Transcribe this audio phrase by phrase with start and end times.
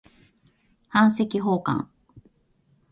[0.89, 1.87] 版籍奉還